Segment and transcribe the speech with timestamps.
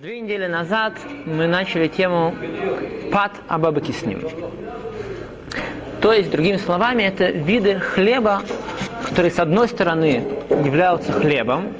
[0.00, 0.94] Две недели назад
[1.26, 2.34] мы начали тему
[3.12, 4.22] пад абабакисним.
[6.00, 8.40] То есть, другими словами, это виды хлеба,
[9.06, 10.24] которые с одной стороны
[10.64, 11.74] являются хлебом,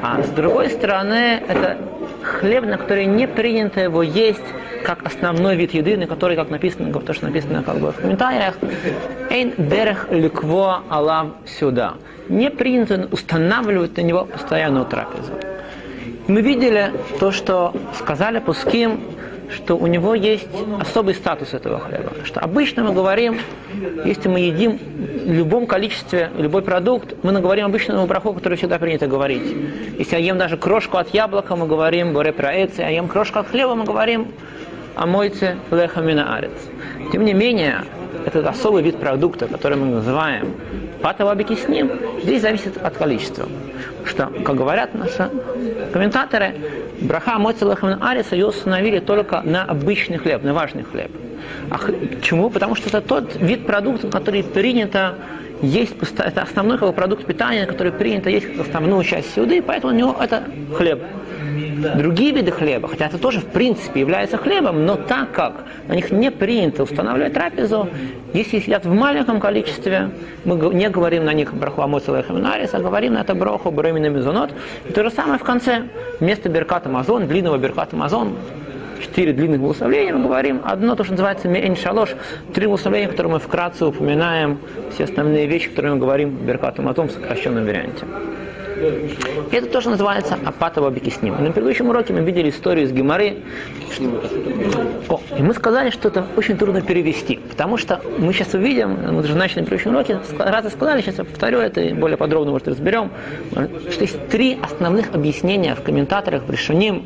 [0.00, 1.76] а с другой стороны это
[2.22, 4.40] хлеб, на который не принято его есть
[4.82, 8.54] как основной вид еды, на который, как написано, то, что написано как бы в комментариях,
[9.28, 11.96] «Эйн дерех ликво алав сюда».
[12.30, 15.34] Не принято устанавливать на него постоянную трапезу.
[16.28, 19.00] Мы видели то, что сказали Пуским,
[19.50, 20.46] что у него есть
[20.78, 22.12] особый статус этого хлеба.
[22.24, 23.38] Что обычно мы говорим,
[24.04, 24.78] если мы едим
[25.24, 29.56] в любом количестве, любой продукт, мы наговорим обычному браху, который всегда принято говорить.
[29.98, 33.48] Если я ем даже крошку от яблока, мы говорим боре праэци, а ем крошку от
[33.48, 34.28] хлеба, мы говорим
[34.96, 36.52] о мойце лехамина арец.
[37.10, 37.84] Тем не менее,
[38.26, 40.52] этот особый вид продукта, который мы называем
[41.00, 41.90] патовабики с ним,
[42.22, 43.48] здесь зависит от количества.
[44.04, 45.30] Что, как говорят наши
[45.88, 46.54] комментаторы,
[47.00, 51.10] браха Моцелахамин Ариса ее установили только на обычный хлеб, на важный хлеб.
[51.70, 51.78] А
[52.22, 52.50] чему?
[52.50, 55.14] Потому что это тот вид продукта, который принято
[55.62, 60.16] есть, это основной продукт питания, который принято есть как основную часть сюды, поэтому у него
[60.20, 60.44] это
[60.76, 61.02] хлеб.
[61.96, 66.10] Другие виды хлеба, хотя это тоже в принципе является хлебом, но так как на них
[66.10, 67.88] не принято устанавливать трапезу,
[68.32, 70.10] если сидят в маленьком количестве,
[70.44, 74.50] мы не говорим на них браху амоцелехаминарис, а говорим на это браху бремина мезонот.
[74.88, 75.84] И то же самое в конце,
[76.20, 78.36] вместо берката мазон, длинного берката мазон,
[79.00, 82.10] четыре длинных благословения, мы говорим одно, то, что называется меэн шалош,
[82.52, 84.58] три благословения, которые мы вкратце упоминаем,
[84.92, 88.04] все основные вещи, которые мы говорим в Беркату Матом в сокращенном варианте.
[89.50, 91.42] Это тоже называется апатова бикисним.
[91.42, 93.38] На предыдущем уроке мы видели историю из Геморы.
[95.08, 99.20] О, и мы сказали, что это очень трудно перевести, потому что мы сейчас увидим, мы
[99.20, 102.68] уже начали на предыдущем уроке, раз сказали, сейчас я повторю это и более подробно, может,
[102.68, 103.10] разберем,
[103.52, 107.04] что есть три основных объяснения в комментаторах, в решении,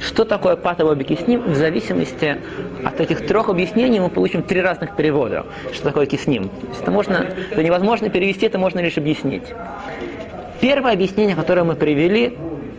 [0.00, 2.36] что такое апатова бикисним, в зависимости
[2.84, 6.50] от этих трех объяснений мы получим три разных перевода, что такое кисним.
[6.80, 9.44] Это, можно, это невозможно перевести, это можно лишь объяснить.
[10.60, 12.36] Первое объяснение, которое мы привели,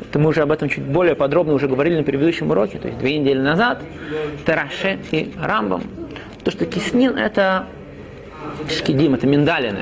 [0.09, 2.99] это мы уже об этом чуть более подробно уже говорили на предыдущем уроке, то есть
[2.99, 3.81] две недели назад,
[4.45, 5.83] Тараше и Рамбам,
[6.43, 7.65] то, что киснин это
[8.69, 9.81] шкидим, это миндалины,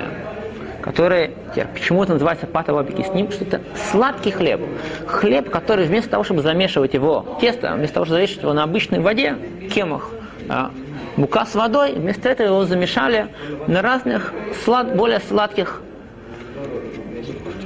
[0.82, 1.32] которые,
[1.74, 3.62] почему это называется патова кисним, что это
[3.92, 4.62] сладкий хлеб.
[5.06, 9.00] Хлеб, который вместо того, чтобы замешивать его тесто, вместо того, чтобы замешивать его на обычной
[9.00, 9.38] воде,
[9.74, 10.10] кемах,
[10.50, 10.72] а,
[11.16, 13.28] мука с водой, вместо этого его замешали
[13.68, 14.34] на разных
[14.64, 15.82] слад, более сладких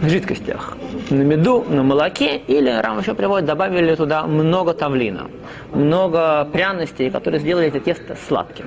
[0.03, 0.77] жидкостях.
[1.09, 5.27] На меду, на молоке, или Рам еще приводит, добавили туда много тавлина,
[5.73, 8.65] много пряностей, которые сделали это тесто сладким.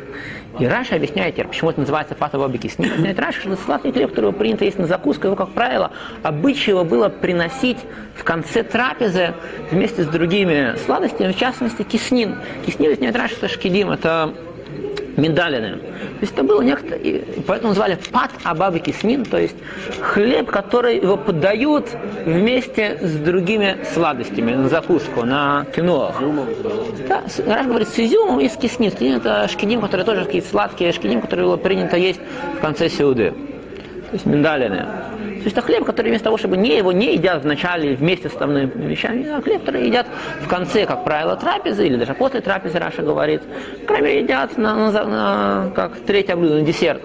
[0.58, 2.86] И Раша объясняет почему это называется патово бикисни.
[2.86, 5.92] Объясняет Раша, что сладкий хлеб, который принято есть на закуску, его, как правило,
[6.22, 7.78] обычай его было приносить
[8.16, 9.34] в конце трапезы
[9.70, 12.36] вместе с другими сладостями, в частности, киснин.
[12.66, 14.34] Киснин, объясняет Раша, это шкидим, это
[15.20, 15.76] миндалины.
[15.76, 19.56] То есть это было некто, и поэтому назвали пат абабы киснин, то есть
[20.00, 21.88] хлеб, который его подают
[22.25, 26.20] вместе с другими сладостями на закуску, на киноах.
[27.09, 28.91] Да, Раш говорит, с изюмом и с киснин.
[28.91, 32.20] Киснин это шкиним, которые тоже такие сладкие, шкиним, которые было принято есть
[32.56, 33.30] в конце сеуды.
[33.30, 34.86] То есть миндалины.
[35.41, 38.28] То есть это хлеб, который вместо того, чтобы не его не едят в начале вместе
[38.28, 40.06] с основными вещами, а хлеб, который едят
[40.43, 43.41] в конце, как правило, трапезы, или даже после трапезы, Раша говорит.
[43.87, 47.01] Кроме едят на, на, на, как третье блюдо, на десерт.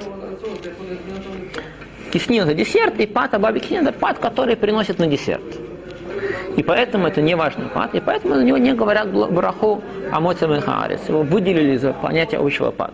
[2.11, 5.41] Киснин это десерт, и пат, а баби это пат, который приносит на десерт.
[6.57, 9.81] И поэтому это не важный пад, и поэтому на него не говорят браху
[10.11, 11.07] Амоцем и Хаарец.
[11.07, 12.93] Его выделили за понятие общего пада.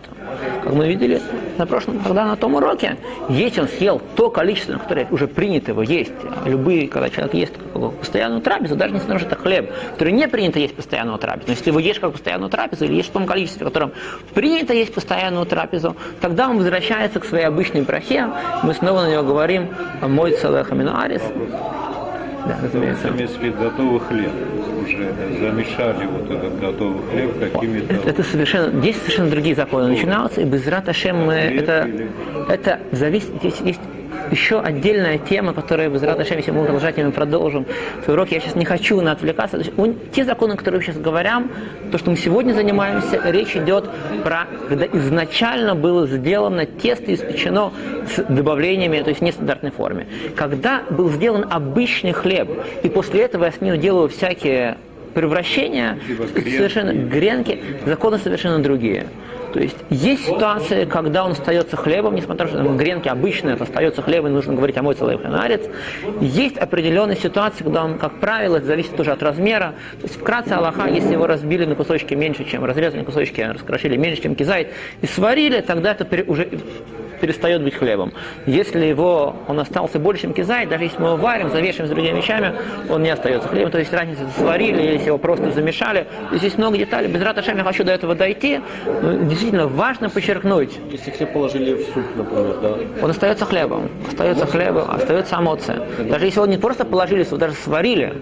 [0.62, 1.20] Как мы видели
[1.58, 2.96] на прошлом, когда на том уроке,
[3.28, 6.12] если он съел то количество, которое уже принято его есть,
[6.44, 7.54] любые, когда человек ест
[8.00, 11.78] постоянную трапезу, даже что это хлеб, который не принято есть постоянную трапезу, но если его
[11.78, 13.92] ешь как постоянную трапезу, или ешь в том количестве, в котором
[14.34, 18.28] принято есть постоянную трапезу, тогда он возвращается к своей обычной брахе,
[18.62, 19.68] мы снова на него говорим
[20.00, 21.22] «Мой целых аминуарис»,
[22.46, 23.08] да, разумеется.
[23.08, 24.32] Имеется в виду готовый хлеб.
[24.82, 27.94] Уже замешали вот этот готовый хлеб какими-то...
[27.94, 29.88] Это, это совершенно, здесь совершенно другие законы.
[29.88, 31.88] Начинаются, и без Раташем это,
[32.48, 33.80] это зависит, здесь есть
[34.32, 37.66] еще отдельная тема, которая без Раташем, если мы продолжать, мы продолжим
[38.04, 39.58] свой урок, я сейчас не хочу на отвлекаться.
[39.58, 41.50] То есть, он, те законы, которые мы сейчас говорим,
[41.92, 43.88] то, что мы сегодня занимаемся, речь идет
[44.24, 47.72] про, когда изначально было сделано тесто, испечено
[48.14, 50.06] с добавлениями, то есть в нестандартной форме.
[50.34, 52.48] Когда был сделан обычный хлеб,
[52.82, 54.78] и после этого я с ним делаю всякие
[55.14, 55.98] превращения,
[56.34, 59.06] совершенно гренки, законы совершенно другие.
[59.52, 63.64] То есть есть ситуации, когда он остается хлебом, несмотря на то, что гренки обычные, это
[63.64, 65.62] остается хлебом, и нужно говорить о мой целый ханарец.
[66.20, 69.74] Есть определенные ситуации, когда он, как правило, это зависит уже от размера.
[70.00, 74.22] То есть вкратце Аллаха, если его разбили на кусочки меньше, чем разрезали кусочки, раскрошили меньше,
[74.22, 74.68] чем кизайт,
[75.00, 76.48] и сварили, тогда это уже
[77.22, 78.12] перестает быть хлебом.
[78.46, 82.16] Если его, он остался больше, чем кизай, даже если мы его варим, завешиваем с другими
[82.16, 82.52] вещами,
[82.90, 83.70] он не остается хлебом.
[83.70, 86.00] То есть разница сварили, или если его просто замешали.
[86.28, 87.06] То есть есть много деталей.
[87.06, 88.60] Без раташем я хочу до этого дойти.
[89.02, 90.76] Но действительно важно подчеркнуть.
[90.90, 92.74] Если хлеб положили в суп, например, да?
[93.04, 93.88] Он остается хлебом.
[94.08, 95.80] Остается хлебом, остается эмоция.
[96.10, 98.12] Даже если его не просто положили, даже сварили,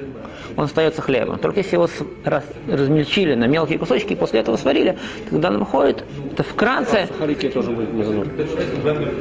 [0.57, 1.39] он остается хлебом.
[1.39, 1.89] Только если его
[2.25, 4.99] раз, размельчили на мелкие кусочки и после этого сварили,
[5.31, 7.09] тогда он выходит, это вкратце...
[7.09, 8.29] Сухарики тоже будут мезонот.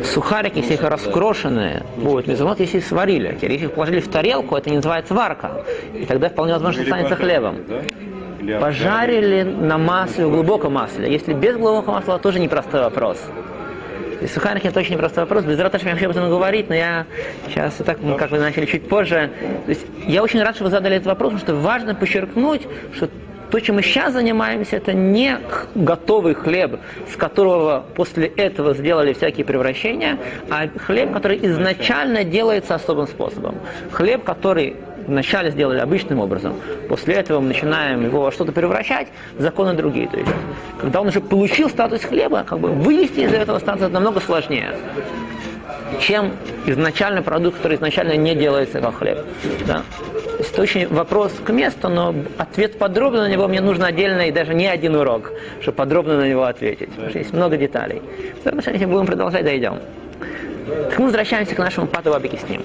[0.05, 3.37] Сухарики, если их раскрошенные, будут мезонот, если их сварили.
[3.41, 5.63] Если их положили в тарелку, это не называется варка.
[5.93, 7.57] И тогда вполне возможно, что станется хлебом.
[8.59, 11.11] Пожарили на масле, в глубоком масле.
[11.11, 13.21] Если без глубокого масла, тоже непростой вопрос.
[14.21, 15.45] И сухарики это очень непростой вопрос.
[15.45, 17.05] Без раташи я вообще об этом говорить, но я
[17.47, 19.31] сейчас так, ну, как вы начали чуть позже.
[19.65, 23.09] То есть я очень рад, что вы задали этот вопрос, потому что важно подчеркнуть, что
[23.49, 25.39] то, чем мы сейчас занимаемся, это не
[25.73, 26.79] готовый хлеб,
[27.11, 30.17] с которого после этого сделали всякие превращения,
[30.49, 33.55] а хлеб, который изначально делается особым способом.
[33.91, 34.75] Хлеб, который
[35.09, 36.55] вначале сделали обычным образом,
[36.87, 39.07] после этого мы начинаем его во что-то превращать,
[39.37, 40.07] законы другие.
[40.07, 40.31] То есть,
[40.79, 44.75] когда он уже получил статус хлеба, как бы вывести из этого статуса намного сложнее
[45.99, 46.31] чем
[46.65, 49.19] изначальный продукт, который изначально не делается как хлеб.
[49.67, 49.83] Да.
[50.39, 54.53] Это очень вопрос к месту, но ответ подробно на него мне нужно отдельно и даже
[54.53, 56.89] не один урок, чтобы подробно на него ответить.
[56.89, 58.01] Потому что есть много деталей.
[58.45, 59.79] Если будем продолжать, дойдем.
[60.89, 62.61] Так мы возвращаемся к нашему Патавабике с ним.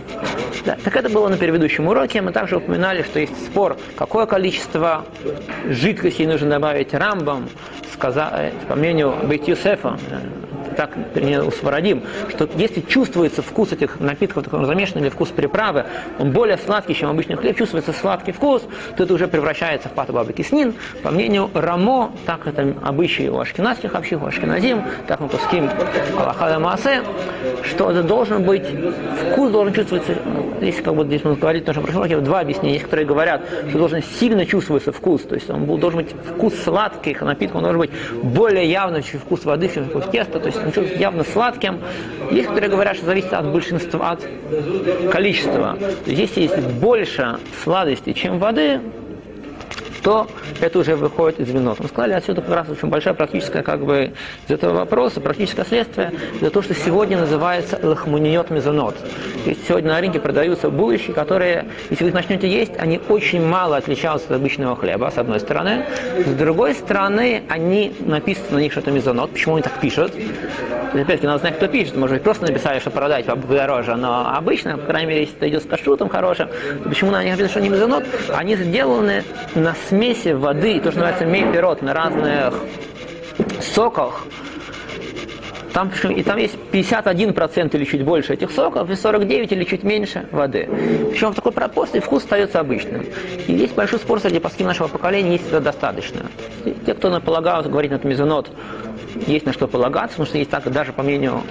[0.65, 2.23] Да, так это было на предыдущем уроке.
[2.23, 5.05] Мы также упоминали, что есть спор, какое количество
[5.69, 7.49] жидкости нужно добавить рамбам,
[7.93, 9.99] сказать, по мнению Бейт Юсефа,
[10.77, 15.85] так не усвородим, что если чувствуется вкус этих напитков, такой замешанный или вкус приправы,
[16.19, 18.63] он более сладкий, чем обычный хлеб, чувствуется сладкий вкус,
[18.97, 20.75] то это уже превращается в патабаба киснин.
[21.03, 25.71] По мнению Рамо, так это обычаи у ашкенадских общих, у ашкеназим, так мы пуским
[26.19, 27.03] Аллахада Маасе,
[27.63, 28.65] что это должен быть,
[29.31, 30.15] вкус должен чувствоваться,
[30.59, 34.03] здесь как бы здесь мы говорим, тоже прошлом два объяснения, есть, которые говорят, что должен
[34.03, 37.91] сильно чувствоваться вкус, то есть он должен быть вкус сладких напитков, он должен быть
[38.23, 41.81] более явный, чем вкус воды, чем вкус теста, то есть он явно сладким.
[42.31, 44.29] Есть, которые говорят, что зависит от большинства, от
[45.11, 45.77] количества.
[46.05, 48.81] То есть, если есть больше сладости, чем воды,
[50.05, 50.29] то
[50.61, 51.81] это уже выходит из винот.
[51.81, 54.13] Мы сказали, отсюда как раз очень большая практическая, как бы,
[54.47, 58.97] из этого вопроса, практическое следствие, это то, что сегодня называется лахмуниот мезонот.
[59.45, 63.45] То есть сегодня на рынке продаются булочки, которые, если вы их начнете есть, они очень
[63.45, 65.87] мало отличаются от обычного хлеба, с одной стороны.
[66.25, 69.31] С другой стороны, они написано на них, что это мезонот.
[69.31, 70.13] Почему они так пишут?
[70.95, 71.97] Опять-таки, надо знать, кто пишет.
[71.97, 75.63] Может быть, просто написали, что продать дороже, но обычно, по крайней мере, если это идет
[75.65, 76.49] с кашрутом хорошим,
[76.83, 78.05] то почему на них написано, что они мезонот?
[78.33, 79.25] Они сделаны
[79.57, 82.55] на смеси воды, то, что называется мейперот, на разных
[83.61, 84.25] соках,
[85.75, 90.29] там, и там есть 51% или чуть больше этих соков, и 49 или чуть меньше
[90.31, 90.69] воды.
[91.11, 93.05] Причем в такой пропорции вкус остается обычным.
[93.49, 96.27] И есть большой спор среди паским нашего поколения, есть это достаточно.
[96.65, 98.51] И те, кто полагают говорить на мезонот,
[99.27, 101.43] есть на что полагаться, потому что есть так, даже по мнению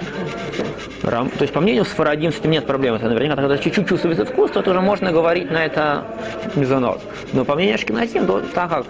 [1.02, 2.94] то есть, по мнению Сфарадим, с этим нет проблем.
[2.94, 6.06] Это наверняка, когда чуть-чуть чувствуется вкус, то уже можно говорить на это
[6.54, 7.02] мезонот.
[7.34, 8.86] Но по мнению Ашкиназим, то, так как,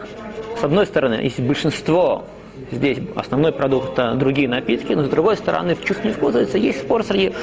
[0.61, 2.25] с одной стороны, есть большинство
[2.71, 7.03] здесь основной продукт это другие напитки, но с другой стороны в чувстве вкуса есть спор
[7.03, 7.35] среди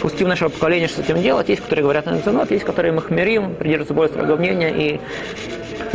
[0.00, 1.48] пустив нашего поколения, что с этим делать.
[1.48, 5.00] Есть, которые говорят на мезонот, есть, которые махмерим, придерживаются более строгого мнения и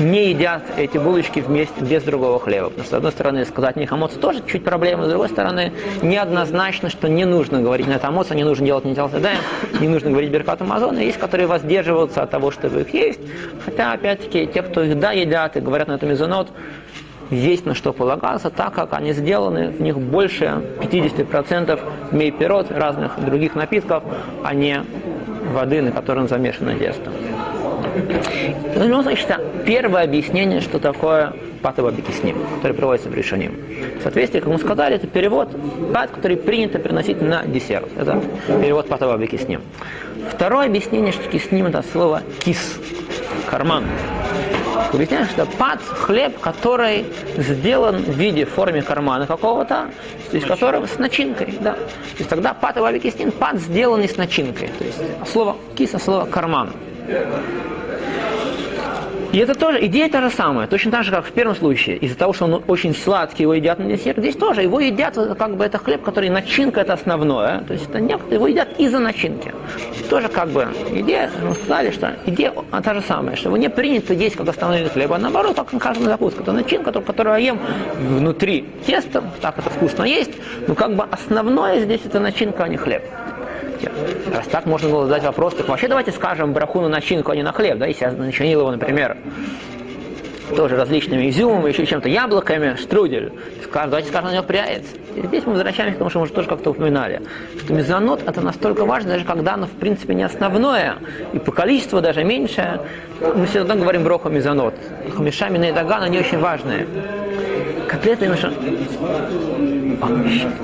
[0.02, 2.70] не едят эти булочки вместе без другого хлеба.
[2.70, 6.90] Потому что, с одной стороны, сказать не хамоц тоже чуть проблема, с другой стороны, неоднозначно,
[6.90, 9.14] что не нужно говорить на хамоц, не нужно делать не делать
[9.80, 11.00] не нужно говорить беркат Амазона.
[11.00, 13.20] Есть, которые воздерживаются от того, чтобы их есть.
[13.66, 16.50] Хотя, опять-таки, те, кто их да едят и говорят на это мезонот,
[17.30, 21.80] есть на что полагаться, так как они сделаны, в них больше 50%
[22.12, 24.04] мейперот, разных других напитков,
[24.44, 24.84] а не
[25.54, 27.10] воды, на котором замешано тесто.
[28.76, 29.28] Ну, значит,
[29.66, 33.52] первое объяснение, что такое патовабики с ним, который приводится в решении.
[34.00, 35.50] В соответствии, как мы сказали, это перевод
[35.94, 37.88] пат, который принято приносить на десерт.
[37.98, 39.62] Это перевод патовабики с ним.
[40.30, 42.80] Второе объяснение, что кисним это слово кис,
[43.50, 43.86] карман.
[44.94, 47.06] Объясняем, что пад– хлеб, который
[47.38, 49.88] сделан в виде, в форме кармана какого-то,
[50.30, 51.54] то есть которого с начинкой.
[51.62, 51.74] Да.
[51.74, 51.80] То
[52.18, 54.70] есть тогда пад и вавикистин, пад сделанный с начинкой.
[54.78, 55.00] То есть
[55.32, 56.72] слово киса, слово карман.
[59.32, 61.96] И это тоже, идея та же самая, точно так же, как в первом случае.
[61.98, 64.64] Из-за того, что он очень сладкий, его едят на десерт, здесь тоже.
[64.64, 67.62] Его едят, как бы это хлеб, который начинка это основное.
[67.62, 69.54] То есть это не, его едят из-за начинки.
[70.10, 72.54] Тоже как бы идея, мы сказали, что идея
[72.84, 75.70] та же самая, что его не принято есть как основной вид хлеба, а наоборот, как
[75.82, 76.42] каждая закуска.
[76.42, 77.60] Это начинка, которую я ем
[77.98, 80.32] внутри теста, так это вкусно есть,
[80.68, 83.04] но как бы основное здесь это начинка, а не хлеб.
[84.34, 87.44] Раз так можно было задать вопрос, так вообще давайте скажем браху на начинку, а не
[87.44, 89.18] на хлеб, да, если я начинил его, например,
[90.56, 93.32] тоже различными изюмами, еще чем-то, яблоками, штрудель.
[93.74, 94.84] Давайте скажем на него пряец.
[95.16, 97.22] И здесь мы возвращаемся к тому, что мы уже тоже как-то упоминали,
[97.60, 100.96] что мезонот это настолько важно, даже когда оно в принципе не основное,
[101.34, 102.82] и по количеству даже меньше.
[103.22, 104.74] Мы всегда говорим броху мезонот.
[105.16, 106.86] Хамишами и даган, они очень важные.
[107.92, 108.54] Котлеты немножко...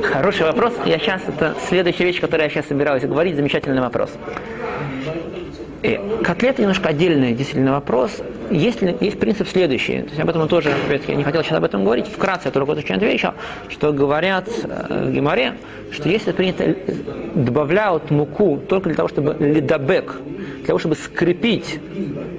[0.01, 0.73] Хороший вопрос.
[0.85, 4.11] Я сейчас, это следующая вещь, которую я сейчас собираюсь говорить, замечательный вопрос.
[5.83, 8.21] И котлеты немножко отдельный действительно вопрос.
[8.49, 10.01] Есть, есть принцип следующий.
[10.01, 12.07] То есть об этом мы тоже, опять-таки, не хотел сейчас об этом говорить.
[12.07, 13.33] Вкратце я только очень отвечу,
[13.69, 15.55] что говорят в Геморе,
[15.91, 16.75] что если принято
[17.35, 20.19] добавляют муку только для того, чтобы ледобек,
[20.57, 21.79] для того, чтобы скрепить,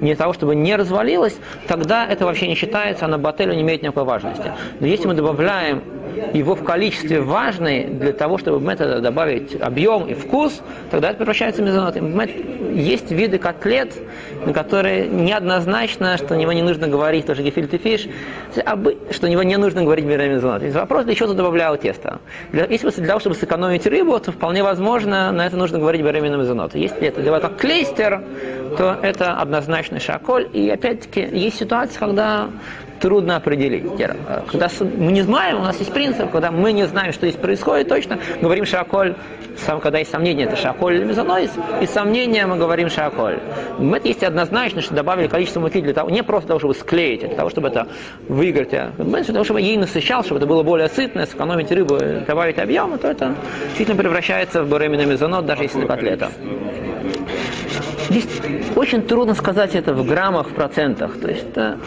[0.01, 1.37] не для того, чтобы не развалилось,
[1.67, 4.51] тогда это вообще не считается, а на бателю не имеет никакой важности.
[4.79, 5.81] Но если мы добавляем
[6.33, 10.61] его в количестве важный для того, чтобы это добавить объем и вкус,
[10.91, 11.95] тогда это превращается в мезонот.
[12.71, 13.93] Есть виды котлет,
[14.45, 18.07] на которые неоднозначно, что него не нужно говорить тоже гефильт и фиш,
[19.11, 20.61] что него не нужно говорить мезонот.
[20.61, 22.19] Есть вопрос, для чего ты добавлял тесто.
[22.51, 26.35] Для, если для того, чтобы сэкономить рыбу, то вполне возможно, на это нужно говорить беременна
[26.35, 26.75] мезонот.
[26.75, 28.21] Если это делать как клейстер,
[28.77, 30.47] то это однозначный шаколь.
[30.53, 32.49] И опять-таки есть ситуация, когда
[32.99, 33.85] трудно определить.
[34.51, 37.87] Когда мы не знаем, у нас есть принцип, когда мы не знаем, что здесь происходит
[37.89, 39.15] точно, говорим шаколь,
[39.65, 41.51] сам, когда есть сомнения, это шаколь или мезонойс,
[41.81, 43.39] и сомнения мы говорим шаколь.
[43.77, 47.23] Это есть однозначно, что добавили количество муки для того, не просто для того, чтобы склеить,
[47.23, 47.87] а для того, чтобы это
[48.27, 52.57] выиграть, а для того, чтобы ей насыщал, чтобы это было более сытно, сэкономить рыбу, добавить
[52.57, 53.35] объем, то это
[53.67, 56.29] действительно превращается в беременный мезонот, даже если котлета.
[58.09, 58.27] Здесь
[58.75, 61.19] очень трудно сказать это в граммах, в процентах.
[61.19, 61.77] То есть это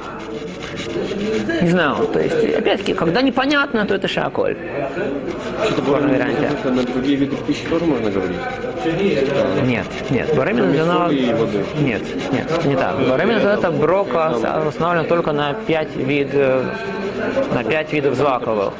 [1.62, 4.56] не знаю, то есть, опять-таки, когда непонятно, то это шаколь.
[5.64, 6.50] Что-то было варианте.
[6.64, 8.36] На другие виды пищи тоже можно говорить?
[9.64, 10.34] Нет, нет.
[10.34, 11.08] Баремин зерно...
[11.08, 12.02] Нет,
[12.32, 12.96] нет, не так.
[13.08, 14.34] Баремин это брока
[14.66, 16.64] установлен только на 5 видов,
[17.54, 18.72] на 5 видов злаковых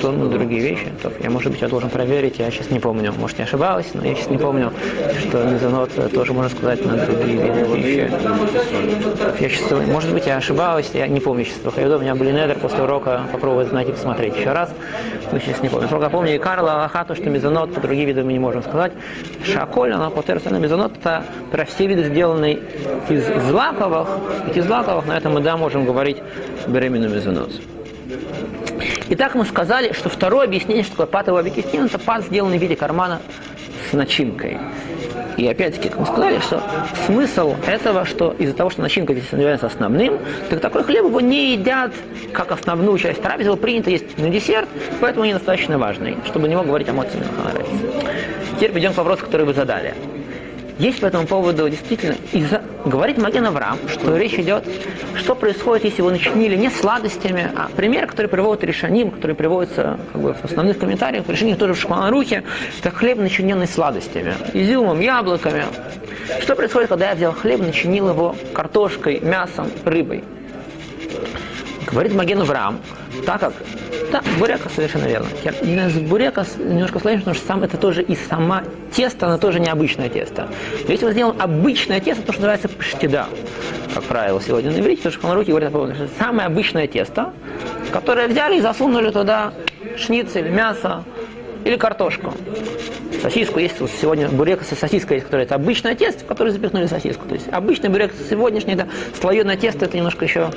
[0.00, 0.88] то, ну, другие вещи.
[1.02, 4.04] То, я, может быть, я должен проверить, я сейчас не помню, может, я ошибалась, но
[4.04, 4.72] я сейчас не помню,
[5.20, 8.12] что мезонот тоже можно сказать на другие вещи.
[9.40, 11.58] Я сейчас, может быть, я ошибалась, я не помню сейчас.
[11.58, 14.70] Только у меня были недер после урока, попробовать найти, посмотреть еще раз.
[15.32, 15.88] Но сейчас не помню.
[15.88, 18.62] Только я помню и Карла Аллаха, то, что мезонот по другим видам мы не можем
[18.62, 18.92] сказать.
[19.44, 22.60] Шаколь, она по терсу мезонот, это про все виды сделанные
[23.08, 24.08] из злаковых,
[24.54, 26.18] из злаковых, на этом мы, да, можем говорить
[26.66, 27.50] беременную мезонот.
[29.10, 32.76] Итак, мы сказали, что второе объяснение, что такое патовый объектив, это пат, сделанный в виде
[32.76, 33.20] кармана
[33.90, 34.58] с начинкой.
[35.36, 36.62] И опять-таки, как мы сказали, что
[37.06, 40.18] смысл этого, что из-за того, что начинка здесь является основным,
[40.48, 41.92] так такой хлеб его не едят
[42.32, 44.68] как основную часть трапезы, его принято есть на десерт,
[45.00, 47.18] поэтому он недостаточно важный, чтобы не мог говорить о моции
[48.56, 49.94] Теперь перейдем к вопросу, который вы задали.
[50.80, 54.64] Есть по этому поводу действительно, из-за, говорит Маген Авраам, что речь идет,
[55.14, 60.22] что происходит, если его начинили не сладостями, а пример, который приводит Решаним, который приводится как
[60.22, 62.44] бы, в основных комментариях, Решаним тоже в Шманарухе,
[62.78, 65.64] это хлеб, начиненный сладостями, изюмом, яблоками.
[66.40, 70.24] Что происходит, когда я взял хлеб, начинил его картошкой, мясом, рыбой?
[71.92, 72.80] Говорит Маген Авраам,
[73.26, 73.52] так как
[74.12, 75.28] да, бурека совершенно верно.
[75.88, 80.08] С бурека немножко сложнее, потому что сам это тоже и сама тесто, оно тоже необычное
[80.08, 80.48] тесто.
[80.84, 83.26] Но если мы сделаем обычное тесто, то, что называется пштида,
[83.94, 87.32] как правило, сегодня на иврите, потому что ханруки говорят, что самое обычное тесто,
[87.92, 89.52] которое взяли и засунули туда
[89.96, 91.04] шницель, мясо
[91.64, 92.32] или картошку.
[93.22, 96.86] Сосиску есть вот сегодня бурек со сосиской, есть, которое это обычное тесто, в которое запихнули
[96.86, 97.26] сосиску.
[97.26, 98.88] То есть обычный бурек сегодняшний, это
[99.20, 100.50] слоеное тесто, это немножко еще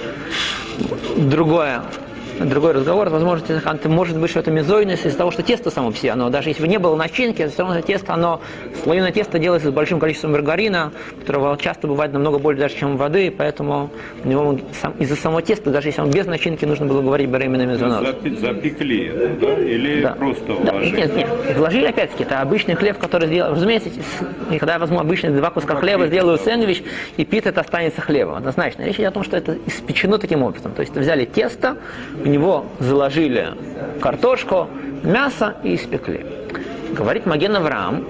[1.17, 1.81] другое
[2.49, 3.45] другой разговор, возможно,
[3.85, 6.67] может быть, что это мезойность из-за того, что тесто само все, оно, даже если бы
[6.67, 8.41] не было начинки, все равно тесто, оно,
[8.83, 13.33] слоеное тесто делается с большим количеством маргарина, которого часто бывает намного больше даже, чем воды,
[13.35, 13.89] поэтому
[14.23, 17.63] у него сам, из-за самого теста, даже если он без начинки, нужно было говорить беременна
[17.63, 18.07] мезонос.
[18.39, 19.53] Запекли, да?
[19.59, 20.11] Или да.
[20.11, 20.91] просто вложили?
[20.91, 20.97] Да.
[20.97, 23.89] Нет, нет, вложили опять-таки, это обычный хлеб, который сделал, разумеется,
[24.59, 26.83] когда я возьму обычные два куска хлеба, сделаю сэндвич,
[27.17, 28.83] и пит это останется хлебом, однозначно.
[28.83, 31.77] Речь идет о том, что это испечено таким образом, то есть взяли тесто,
[32.13, 33.49] в него заложили
[34.01, 34.67] картошку,
[35.03, 36.25] мясо и испекли.
[36.91, 38.05] Говорит Маген Авраам,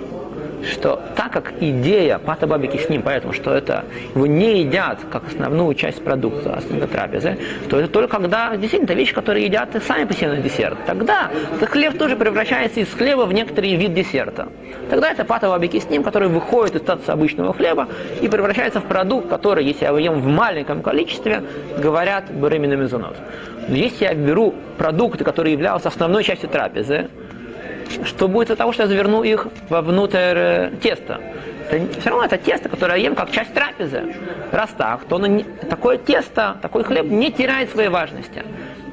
[0.65, 5.27] что так как идея пата бабики с ним, поэтому что это его не едят как
[5.27, 7.37] основную часть продукта, основной трапезы,
[7.69, 10.77] то это только когда действительно это вещь, которую едят сами по себе на десерт.
[10.85, 14.47] Тогда этот хлеб тоже превращается из хлеба в некоторый вид десерта.
[14.89, 17.87] Тогда это пата бабики с ним, который выходит из статуса обычного хлеба
[18.21, 21.43] и превращается в продукт, который, если я его ем в маленьком количестве,
[21.77, 23.15] говорят беременный мезонот.
[23.67, 27.09] Но если я беру продукты, которые являются основной частью трапезы,
[28.05, 31.19] что будет от того, что я заверну их вовнутрь э, теста?
[31.69, 34.15] Это, все равно это тесто, которое я ем как часть трапезы.
[34.51, 38.43] Раз так, то оно не, такое тесто, такой хлеб не теряет своей важности.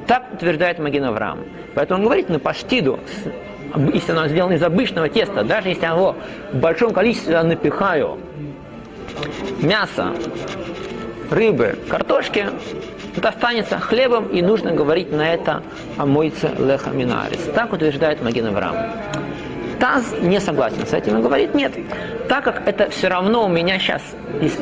[0.07, 1.41] Так утверждает Маген Авраам.
[1.75, 2.99] Поэтому он говорит на паштиду,
[3.93, 6.17] если оно сделано из обычного теста, даже если я его
[6.53, 8.19] в большом количестве напихаю
[9.61, 10.13] мясо,
[11.31, 12.47] рыбы, картошки,
[13.17, 15.63] это останется хлебом, и нужно говорить на это
[15.97, 17.51] «амойце леха минарис».
[17.55, 18.77] Так утверждает Маген Авраам.
[19.79, 21.73] Таз не согласен с этим и говорит, нет,
[22.29, 24.03] так как это все равно у меня сейчас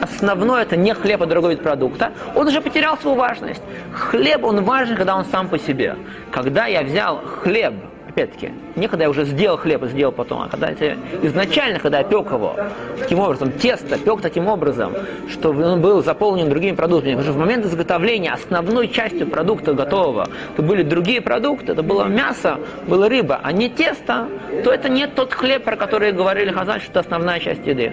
[0.01, 3.63] основное, это не хлеб, а другой вид продукта, он уже потерял свою важность.
[3.93, 5.97] Хлеб, он важен, когда он сам по себе.
[6.31, 7.75] Когда я взял хлеб,
[8.09, 11.99] опять-таки, не когда я уже сделал хлеб и сделал потом, а когда я, изначально, когда
[11.99, 12.57] я пек его,
[12.99, 14.93] таким образом, тесто пек таким образом,
[15.29, 20.29] что он был заполнен другими продуктами, потому что в момент изготовления основной частью продукта готового,
[20.57, 24.29] то были другие продукты, это было мясо, была рыба, а не тесто,
[24.65, 27.93] то это не тот хлеб, про который говорили Хазаль, что это основная часть еды.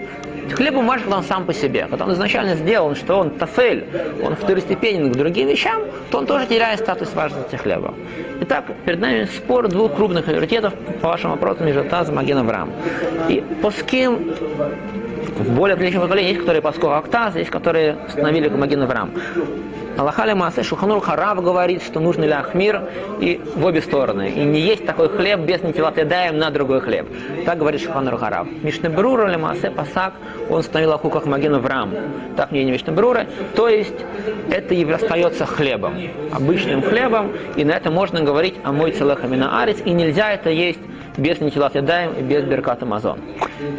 [0.52, 1.88] Хлеб когда он сам по себе.
[1.90, 3.86] Когда он изначально сделан, что он тафель,
[4.24, 7.94] он второстепенен к другим вещам, то он тоже теряет статус важности хлеба.
[8.42, 12.72] Итак, перед нами спор двух крупных авторитетов по вашим вопросам между Тазом и Маген Авраам.
[13.30, 14.34] И по кем
[15.38, 19.12] в более отличном поколении есть, которые поскольку Актаз, есть, которые установили Маген Авраам.
[19.98, 22.32] Аллахали Маасе Шуханур Харав говорит, что нужно ли
[23.22, 24.30] и в обе стороны.
[24.30, 27.08] И не есть такой хлеб без нитилат едаем на другой хлеб.
[27.46, 28.48] Так говорит Шуханур Харав.
[28.62, 30.14] Мишнебрура ли Маасе Пасак,
[30.50, 31.94] он установил Аху как Маген Авраам.
[32.36, 33.26] Так мнение Мишнебрура.
[33.56, 33.96] То есть
[34.52, 35.96] это и остается хлебом.
[36.34, 37.32] Обычным хлебом.
[37.56, 39.78] И на это можно говорить о мой целехамина арец.
[39.86, 40.80] И нельзя это есть
[41.18, 43.20] без Нитилат Ядаем и без Беркат Амазон.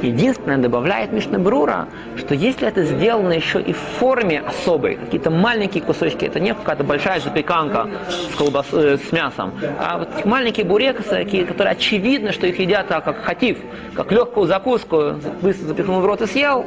[0.02, 5.82] Единственное, добавляет Мишна Брура, что если это сделано еще и в форме особой, какие-то маленькие
[5.82, 11.24] кусочки, это не какая-то большая запеканка с, колбас, э, с мясом, а вот маленькие бурексы,
[11.46, 13.58] которые очевидно, что их едят так, как хатив,
[13.94, 16.66] как легкую закуску, быстро запихнул в рот и съел,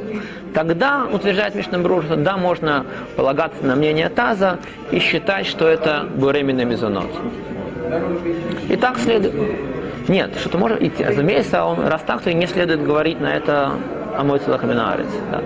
[0.54, 4.58] тогда, утверждает Мишна Брура, что да, можно полагаться на мнение Таза
[4.90, 7.10] и считать, что это буремина мезонот.
[8.68, 9.34] И так следует.
[10.08, 11.04] Нет, что-то может идти.
[11.04, 13.72] Разумеется, он, раз так, то и не следует говорить на это
[14.16, 15.06] Амой Целахаминарец.
[15.30, 15.40] Да.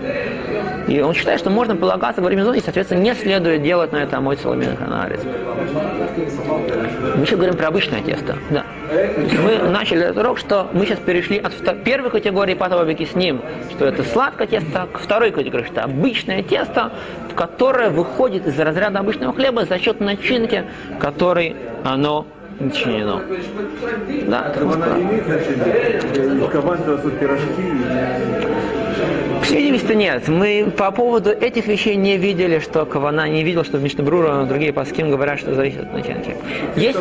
[0.89, 3.99] И он считает, что можно полагаться во время зоны, и, соответственно, не следует делать на
[3.99, 5.21] это Амой Целахаминарец.
[7.17, 8.37] Мы сейчас говорим про обычное тесто.
[8.51, 8.65] Да.
[8.91, 13.41] Мы начали этот урок, что мы сейчас перешли от первой категории патовобики с ним,
[13.71, 16.93] что это сладкое тесто, к второй категории, что обычное тесто,
[17.35, 20.65] которое выходит из разряда обычного хлеба за счет начинки,
[21.01, 22.27] которой оно
[22.61, 23.23] начинено.
[24.29, 26.49] Да, это Она имеет значение?
[26.49, 26.79] Кабан
[27.19, 27.73] пирожки?
[29.45, 30.29] По видимости, нет.
[30.29, 35.11] Мы по поводу этих вещей не видели, что Кавана не видел, что Мишнабрура, другие паским
[35.11, 36.35] говорят, что зависит от начинки.
[36.77, 36.99] Есть,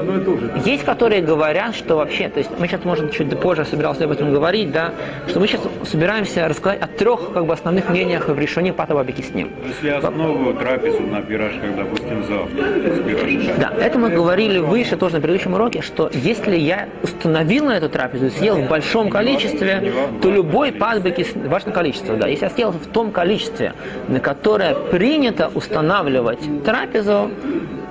[0.65, 4.33] есть, которые говорят, что вообще, то есть мы сейчас, может, чуть позже собирался об этом
[4.33, 4.93] говорить, да,
[5.27, 9.33] что мы сейчас собираемся рассказать о трех как бы, основных мнениях в решении Патова с
[9.33, 9.49] ним.
[9.65, 13.59] Если основу трапезу на пирожках, допустим, завтра, с пирожками.
[13.59, 17.89] Да, это мы говорили выше тоже на предыдущем уроке, что если я установил на эту
[17.89, 23.11] трапезу съел в большом количестве, то любой патбеки, важное количество, да, если съел в том
[23.11, 23.73] количестве,
[24.07, 27.31] на которое принято устанавливать трапезу,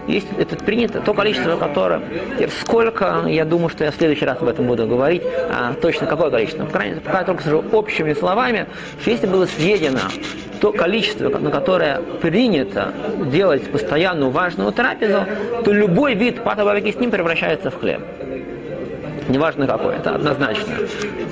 [0.09, 2.03] есть это принято, то количество, которое...
[2.61, 6.31] Сколько, я думаю, что я в следующий раз об этом буду говорить, а точно какое
[6.31, 6.65] количество.
[6.65, 8.67] По крайней мере, пока я только скажу общими словами,
[9.01, 10.01] что если было съедено
[10.61, 12.93] то количество, на которое принято
[13.27, 15.25] делать постоянную важную трапезу,
[15.65, 18.01] то любой вид патоварики с ним превращается в хлеб
[19.29, 20.75] неважно какое, это однозначно.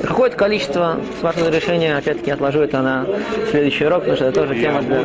[0.03, 3.07] Какое-то количество, с вашего разрешения, опять-таки отложу это на
[3.51, 5.05] следующий урок, потому что это тоже тема для...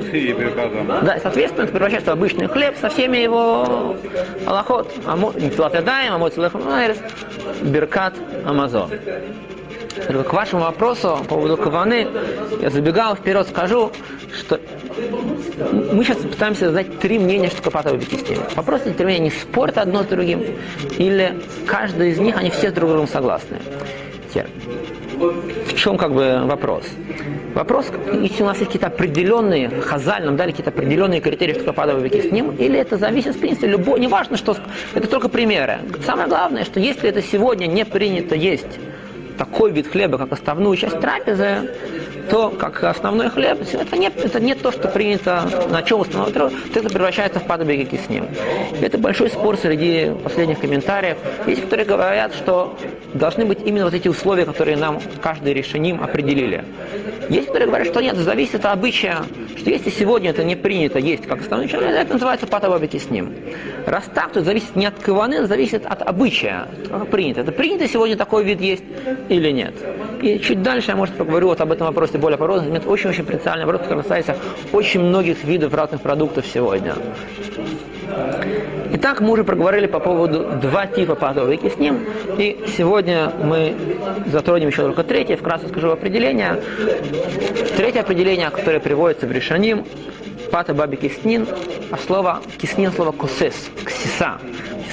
[1.02, 3.96] Да, соответственно, это превращается в обычный хлеб со всеми его
[4.46, 4.94] аллахот,
[5.56, 6.34] платедаем, амот
[7.62, 8.14] беркат,
[8.46, 8.90] амазон.
[10.28, 12.08] К вашему вопросу по поводу каваны,
[12.62, 13.92] я забегал вперед, скажу,
[14.34, 14.60] что
[15.58, 18.44] мы сейчас пытаемся задать три мнения, что такое патовая система.
[18.56, 20.44] Вопрос эти три мнения не спорят одно с другим,
[20.98, 23.58] или каждый из них, они все с друг другом согласны.
[25.16, 26.84] В чем как бы вопрос?
[27.54, 27.90] Вопрос,
[28.22, 32.10] если у нас есть какие-то определенные, хазаль нам дали какие-то определенные критерии, что такое падовый
[32.10, 34.58] с ним, или это зависит, в принципе, любой, неважно, что,
[34.94, 35.80] это только примеры.
[36.06, 38.78] Самое главное, что если это сегодня не принято есть
[39.38, 41.70] такой вид хлеба, как основную часть трапезы,
[42.30, 46.80] то как основной хлеб, это не, это не то, что принято, на чем установлено, то
[46.80, 48.28] это превращается в падобеги кисним.
[48.82, 51.18] Это большой спор среди последних комментариев.
[51.46, 52.78] Есть, которые говорят, что
[53.14, 56.66] должны быть именно вот эти условия, которые нам каждый решением определили.
[57.30, 59.24] Есть, которые говорят, что нет, зависит от обычая,
[59.58, 63.34] что если сегодня это не принято есть как основной человек, это называется падобеги с ним.
[63.86, 67.42] Раз так, то зависит не от каваны, а зависит от обычая, как принято.
[67.42, 68.84] Это принято сегодня такой вид есть
[69.30, 69.74] или нет.
[70.22, 72.76] И чуть дальше я, может, поговорю вот об этом вопросе более подробно.
[72.76, 74.38] Это очень-очень принципиальный вопрос, который касается
[74.72, 76.96] очень многих видов разных продуктов сегодня.
[79.06, 82.08] Итак, мы уже проговорили по поводу два типа падовой кисним,
[82.40, 83.76] и сегодня мы
[84.26, 86.60] затронем еще только третье, вкратце скажу определение.
[87.78, 89.86] Третье определение, которое приводится в решении,
[90.52, 91.46] пата баби киснин,
[91.92, 94.40] а слово киснин слово косес, ксиса.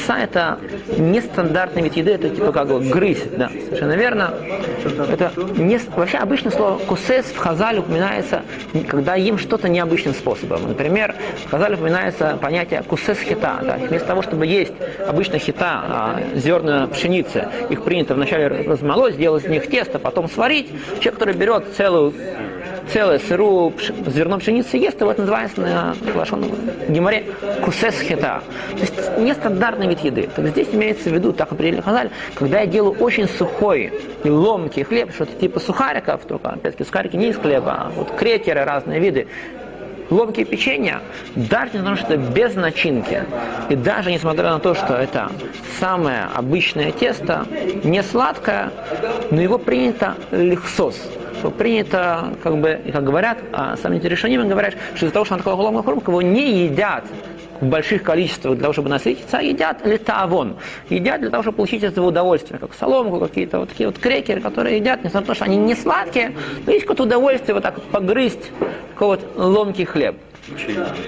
[0.02, 0.58] Киса это
[0.98, 4.34] нестандартный вид еды, это типа как бы грызть, да, совершенно верно.
[5.08, 8.42] Это не, вообще обычно слово кусес в Хазале упоминается,
[8.88, 10.68] когда им что-то необычным способом.
[10.68, 11.14] Например,
[11.46, 13.60] в Хазале упоминается понятие кусес хита.
[13.62, 13.76] Да.
[13.76, 14.72] Вместо того, чтобы есть
[15.06, 20.70] обычно хита, а, зерна пшеницы, их принято вначале размолоть, сделать из них тесто, потом сварить.
[21.00, 22.12] Человек, который берет целую
[22.90, 23.92] целое сырую пш...
[24.06, 26.50] зерно пшеницы ест, его это называется на лошоном
[26.88, 27.24] геморе
[27.64, 28.42] кусес хита.
[28.72, 30.28] То есть нестандартный вид еды.
[30.34, 33.92] Так здесь имеется в виду, так определили Хазаль, когда я делаю очень сухой
[34.24, 38.64] и ломкий хлеб, что-то типа сухариков, только опять-таки сухарики не из хлеба, а вот крекеры,
[38.64, 39.26] разные виды,
[40.10, 41.00] ломкие печенья,
[41.34, 43.24] даже то, что это без начинки,
[43.70, 45.30] и даже несмотря на то, что это
[45.80, 47.46] самое обычное тесто,
[47.82, 48.70] не сладкое,
[49.30, 51.00] но его принято лихсос,
[51.42, 55.34] что принято, как бы, как говорят, а сами эти решения говорят, что из-за того, что
[55.34, 57.02] он такой ломкий хрупкий, его не едят
[57.60, 60.54] в больших количествах для того, чтобы насытиться, а едят летавон.
[60.88, 64.76] Едят для того, чтобы получить это удовольствие, как соломку, какие-то вот такие вот крекеры, которые
[64.76, 66.32] едят, несмотря на то, что они не сладкие,
[66.64, 68.52] но есть какое-то удовольствие вот так погрызть
[68.92, 70.14] такой вот ломкий хлеб.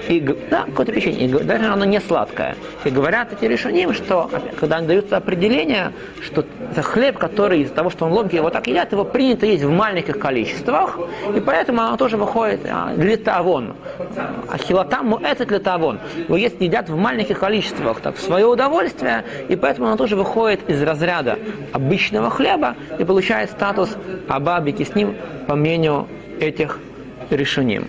[0.07, 1.25] И, да, какое-то печенье.
[1.25, 2.55] И, даже оно не сладкое.
[2.83, 4.29] И говорят эти решения, что
[4.59, 8.67] когда они дают определение, что это хлеб, который из-за того, что он ломкий, его так
[8.67, 10.99] едят, его принято есть в маленьких количествах,
[11.35, 13.75] и поэтому оно тоже выходит а, литавон.
[14.49, 15.99] А хилотам этот литавон.
[16.27, 20.69] Его есть едят в маленьких количествах, так, в свое удовольствие, и поэтому оно тоже выходит
[20.69, 21.37] из разряда
[21.73, 23.95] обычного хлеба и получает статус
[24.27, 25.15] абабики с ним
[25.47, 26.07] по мнению
[26.39, 26.79] этих
[27.29, 27.81] решений.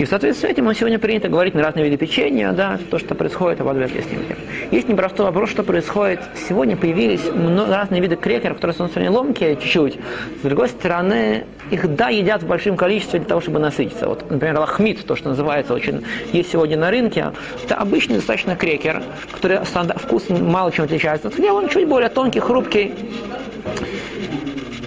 [0.00, 2.98] И в соответствии с этим мы сегодня принято говорить на разные виды печенья, да, то,
[2.98, 4.34] что происходит в адвентной снимке.
[4.70, 6.20] Есть непростой вопрос, что происходит.
[6.48, 9.98] Сегодня появились много, разные виды крекеров, которые становятся стороны ломкие чуть-чуть.
[10.38, 14.08] С другой стороны, их, да, едят в большом количестве для того, чтобы насытиться.
[14.08, 17.32] Вот, например, лахмит, то, что называется, очень есть сегодня на рынке.
[17.62, 19.58] Это обычный достаточно крекер, который
[19.96, 22.94] вкус мало чем отличается от хлеба, он чуть более тонкий, хрупкий.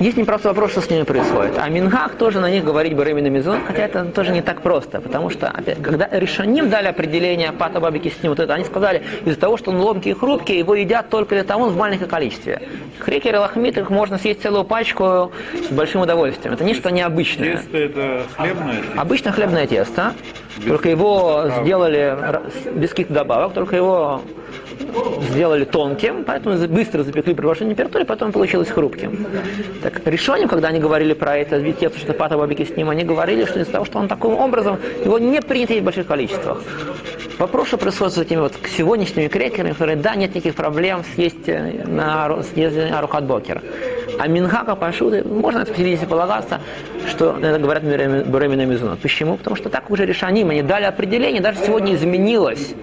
[0.04, 1.58] Есть непростой вопрос, что с ними происходит.
[1.58, 5.30] А Мингах тоже на них говорить Баремина Мизон, хотя это тоже не так просто, потому
[5.30, 9.40] что, опять, когда решеним дали определение Пата Бабики с ним, вот это, они сказали, из-за
[9.40, 12.64] того, что он ломкий и хрупкий, его едят только для того, в маленьком количестве.
[13.00, 16.54] Хрекер и лахмит, их можно съесть целую пачку с большим удовольствием.
[16.54, 17.56] Это нечто необычное.
[17.56, 18.84] Тесто это хлебное?
[18.98, 20.16] Обычно хлебное тесто,
[20.68, 22.18] только его сделали
[22.76, 24.22] без каких-то добавок, только его
[25.30, 29.26] сделали тонким, поэтому быстро запекли при большой температуре, потом получилось хрупким.
[29.82, 33.04] Так, решением, когда они говорили про это, ведь те, что пата бабики с ним, они
[33.04, 36.62] говорили, что из-за того, что он таким образом, его не принято в больших количествах.
[37.40, 42.44] Вопрос, что происходит с этими вот сегодняшними крекерами, которые, да, нет никаких проблем съесть на
[42.44, 43.62] съесть Арухат Бокер.
[44.20, 46.60] А Минхака Пашуды, можно это полагаться,
[47.10, 49.00] что это говорят Буремина Мизунот.
[49.00, 49.38] Почему?
[49.38, 52.76] Потому что так уже решаним, они дали определение, даже сегодня изменилось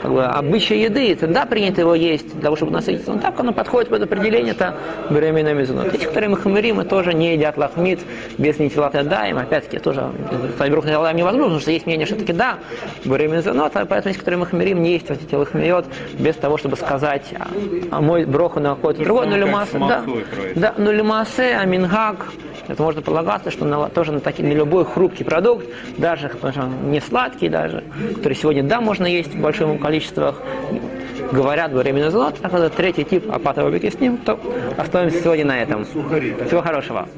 [0.00, 3.12] как бы, обычай еды, это да, принято его есть для того, чтобы насытиться.
[3.12, 4.74] Но так оно подходит под определение, это
[5.10, 5.94] беременная мезонот.
[5.94, 8.00] Эти, которые мы хамерим, тоже не едят лахмит
[8.38, 9.38] без нитилат даем.
[9.38, 10.10] Опять-таки, тоже
[10.58, 12.58] Файбрух невозможно, потому что есть мнение, что таки да,
[13.04, 15.86] беременная мезонот, а поэтому есть, которые мы хамерим, не есть эти лахмиот
[16.18, 17.48] без того, чтобы сказать, а,
[17.90, 20.04] а мой броху на какой-то другой, ну лимасе, да,
[20.54, 22.26] да, ну лимасе, амингак,
[22.70, 25.66] это можно полагаться, что на, тоже на, таки, на любой хрупкий продукт,
[25.98, 26.30] даже
[26.84, 27.82] не сладкий даже,
[28.16, 30.36] который сегодня, да, можно есть в большом количествах,
[31.32, 34.38] говорят во время злот, а когда третий тип апатового с ним, то
[34.76, 35.84] остановимся сегодня на этом.
[35.84, 37.08] Всего хорошего.